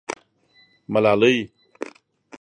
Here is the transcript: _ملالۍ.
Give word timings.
_ملالۍ. 0.93 1.37